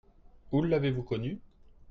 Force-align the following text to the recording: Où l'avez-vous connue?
Où 0.51 0.63
l'avez-vous 0.63 1.03
connue? 1.03 1.37